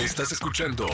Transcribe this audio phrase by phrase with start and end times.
[0.00, 0.86] Estás escuchando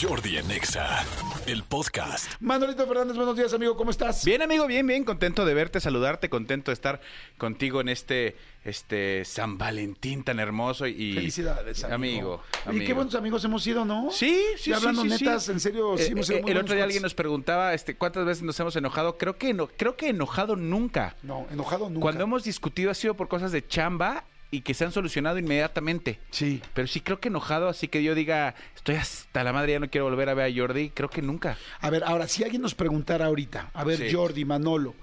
[0.00, 1.04] Jordi en Exa,
[1.46, 2.32] el podcast.
[2.40, 4.24] Manolito Fernández, buenos días, amigo, ¿cómo estás?
[4.24, 7.00] Bien, amigo, bien, bien, contento de verte, saludarte, contento de estar
[7.36, 12.42] contigo en este este San Valentín tan hermoso y Felicidades, amigo.
[12.64, 12.82] amigo.
[12.82, 14.10] Y qué buenos amigos hemos sido, ¿no?
[14.10, 15.52] Sí, sí, Y hablando sí, sí, netas, sí.
[15.52, 16.84] en serio, sí Eh, hemos sido eh, muy El otro día cuates.
[16.84, 19.18] alguien nos preguntaba este, cuántas veces nos hemos enojado.
[19.18, 21.14] Creo que no, creo que enojado nunca.
[21.22, 22.00] No, enojado nunca.
[22.00, 26.20] Cuando hemos discutido ha sido por cosas de chamba y que se han solucionado inmediatamente.
[26.30, 26.62] Sí.
[26.74, 29.90] Pero sí creo que enojado, así que yo diga, estoy hasta la madre, ya no
[29.90, 31.56] quiero volver a ver a Jordi, creo que nunca.
[31.80, 34.12] A ver, ahora, si alguien nos preguara ahorita, a ver, Sí.
[34.14, 34.94] Jordi, Manolo,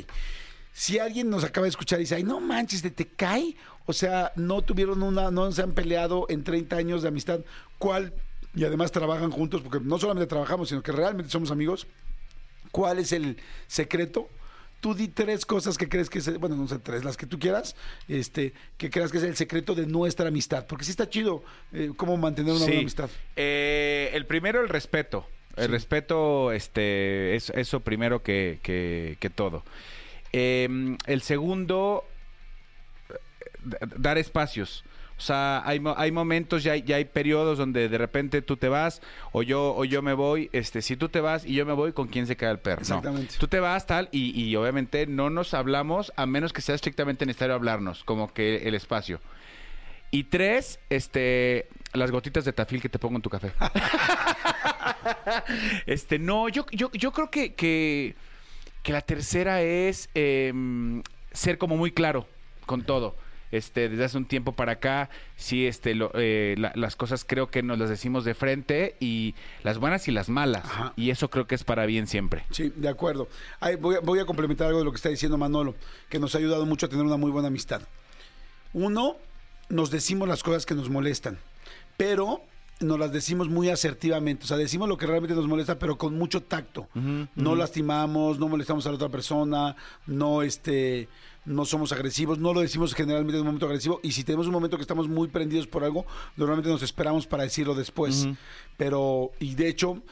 [0.72, 3.54] Si alguien nos acaba de escuchar y dice, ay, no manches, ¿te, te cae?
[3.86, 7.40] O sea, no tuvieron una, no se han peleado en 30 años de amistad.
[7.78, 8.12] ¿Cuál?
[8.54, 11.86] Y además trabajan juntos, porque no solamente trabajamos, sino que realmente somos amigos.
[12.70, 13.36] ¿Cuál es el
[13.66, 14.28] secreto?
[14.80, 17.38] Tú di tres cosas que crees que es, bueno, no sé, tres, las que tú
[17.38, 17.74] quieras,
[18.06, 20.66] este, que creas que es el secreto de nuestra amistad.
[20.66, 23.10] Porque sí está chido eh, cómo mantener una buena amistad.
[23.36, 25.26] Eh, el primero, el respeto.
[25.56, 25.70] El Sí.
[25.70, 29.64] respeto, este, es eso primero que, que- que todo.
[30.32, 32.04] Eh, el segundo,
[33.08, 34.84] eh, dar espacios.
[35.16, 38.68] O sea, hay, hay momentos, ya hay, ya hay periodos donde de repente tú te
[38.68, 39.00] vas
[39.32, 40.50] o yo o yo me voy.
[40.52, 42.80] Este, si tú te vas y yo me voy, ¿con quién se queda el perro?
[42.80, 42.98] No.
[42.98, 43.34] Exactamente.
[43.38, 47.26] Tú te vas tal y, y obviamente no nos hablamos a menos que sea estrictamente
[47.26, 49.20] necesario hablarnos, como que el espacio.
[50.10, 53.52] Y tres, este, las gotitas de tafil que te pongo en tu café.
[55.86, 58.14] este, no, yo, yo, yo creo que, que,
[58.82, 62.28] que la tercera es em, ser como muy claro
[62.64, 63.16] con todo.
[63.56, 67.48] Este, desde hace un tiempo para acá, sí, este, lo- eh, la- las cosas creo
[67.50, 70.64] que nos las decimos de frente y las buenas y las malas.
[70.64, 70.92] Ajá.
[70.96, 72.44] Y eso creo que es para bien siempre.
[72.50, 73.28] Sí, de acuerdo.
[73.60, 75.74] Ay, voy, a, voy a complementar algo de lo que está diciendo Manolo,
[76.08, 77.82] que nos ha ayudado mucho a tener una muy buena amistad.
[78.72, 79.16] Uno,
[79.68, 81.38] nos decimos las cosas que nos molestan,
[81.96, 82.42] pero
[82.80, 84.44] nos las decimos muy asertivamente.
[84.44, 86.88] O sea, decimos lo que realmente nos molesta, pero con mucho tacto.
[87.36, 89.76] No lastimamos, no molestamos a la otra persona,
[90.06, 91.08] no este
[91.44, 94.52] no somos agresivos, no lo decimos generalmente en un momento agresivo y si tenemos un
[94.52, 96.06] momento que estamos muy prendidos por algo,
[96.36, 98.28] normalmente nos esperamos para decirlo después.
[98.76, 100.02] Pero y de hecho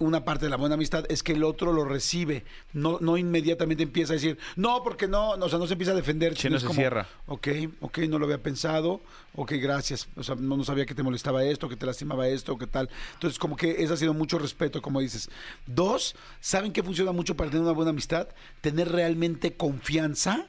[0.00, 3.82] una parte de la buena amistad es que el otro lo recibe, no, no inmediatamente
[3.82, 6.36] empieza a decir, no, porque no, no, o sea, no se empieza a defender.
[6.36, 7.06] Sí, no se como, cierra.
[7.26, 7.48] Ok,
[7.80, 9.02] ok, no lo había pensado,
[9.34, 12.56] ok, gracias, o sea, no, no sabía que te molestaba esto, que te lastimaba esto,
[12.56, 12.88] que tal.
[13.14, 15.28] Entonces, como que eso ha sido mucho respeto, como dices.
[15.66, 18.28] Dos, ¿saben qué funciona mucho para tener una buena amistad?
[18.62, 20.46] Tener realmente confianza.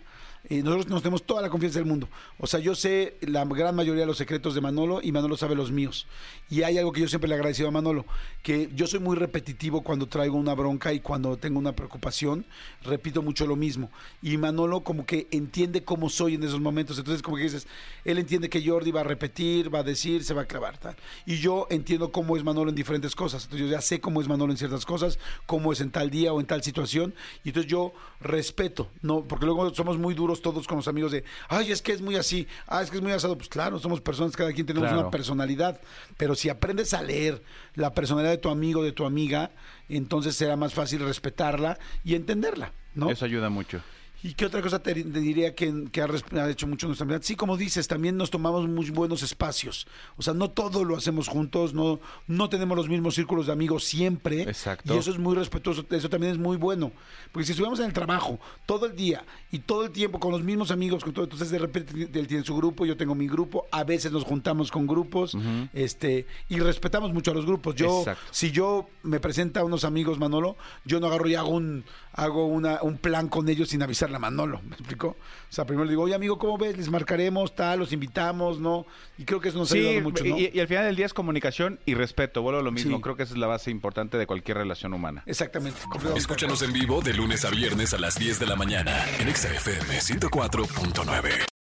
[0.50, 2.09] Nosotros nos tenemos toda la confianza del mundo.
[2.38, 5.56] O sea, yo sé la gran mayoría de los secretos de Manolo y Manolo sabe
[5.56, 6.07] los míos.
[6.50, 8.06] Y hay algo que yo siempre le agradecido a Manolo,
[8.41, 12.46] que yo soy muy repetitivo cuando traigo una bronca y cuando tengo una preocupación,
[12.84, 13.91] repito mucho lo mismo.
[14.22, 16.97] Y Manolo como que entiende cómo soy en esos momentos.
[16.97, 17.68] Entonces como que dices,
[18.03, 20.96] él entiende que Jordi va a repetir, va a decir, se va a clavar, tal.
[21.25, 23.44] Y yo entiendo cómo es Manolo en diferentes cosas.
[23.44, 26.34] Entonces yo ya sé cómo es Manolo en ciertas cosas, cómo es en tal día
[26.34, 27.13] o en tal situación.
[27.44, 29.24] Y entonces yo respeto, ¿no?
[29.24, 32.16] Porque luego somos muy duros todos con los amigos de, ay, es que es muy
[32.16, 33.36] así, ah, es que es muy asado.
[33.36, 35.02] Pues claro, somos personas, cada quien tenemos Claro.
[35.02, 35.81] una personalidad.
[36.18, 37.42] Pero si aprendes a leer
[37.74, 39.50] la personalidad de tu amigo, de tu amiga,
[39.90, 43.09] entonces será más fácil respetarla y entenderla, ¿no?
[43.09, 43.81] Eso ayuda mucho.
[44.24, 47.24] ¿Y qué otra cosa te, te diría que, que ha, hecho mucho nuestra amistad?
[47.24, 49.88] Sí, como dices, también nos tomamos muy buenos espacios.
[50.16, 53.84] O sea, no todo lo hacemos juntos, no, no tenemos los mismos círculos de amigos
[53.84, 54.44] siempre.
[54.44, 54.94] Exacto.
[54.94, 56.92] Y eso es muy respetuoso, eso también es muy bueno.
[57.31, 60.44] Porque si estuviéramos en el trabajo todo el día y todo el tiempo con los
[60.44, 63.66] mismos amigos, con todo, entonces de repente él tiene su grupo, yo tengo mi grupo,
[63.72, 65.36] a veces nos juntamos con grupos,
[65.74, 67.76] este, y respetamos mucho a los grupos.
[67.76, 68.24] Yo, Exacto.
[68.30, 71.84] si yo me presenta a unos amigos Manolo, yo no agarro y hago un
[72.14, 73.81] hago una, un plan con ellos sin
[74.12, 75.08] avisarle a Manolo, ¿me explicó?
[75.10, 75.16] O
[75.54, 76.78] sea, primero le digo, oye amigo, ¿cómo ves?
[76.78, 78.86] Les marcaremos, tal, los invitamos, ¿no?
[79.18, 80.38] Y creo que eso nos ha Sí, ayudado mucho, ¿no?
[80.38, 82.42] y, y al final del día es comunicación y respeto.
[82.42, 82.98] Vuelvo a lo mismo.
[82.98, 83.02] Sí.
[83.02, 85.24] Creo que esa es la base importante de cualquier relación humana.
[85.26, 85.80] Exactamente.
[86.16, 89.50] Escúchanos en vivo de lunes a viernes a las 10 de la mañana en Exa
[89.54, 91.50] FM 104.9.